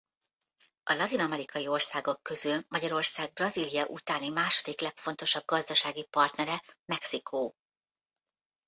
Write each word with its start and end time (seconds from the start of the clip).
A 0.83 0.93
latin-amerikai 0.95 1.67
országok 1.67 2.21
közül 2.23 2.63
Magyarország 2.69 3.33
Brazília 3.33 3.85
utáni 3.87 4.29
második 4.29 4.79
legfontosabb 4.81 5.43
gazdasági 5.45 6.03
partnere 6.03 6.61
Mexikó. 6.85 7.55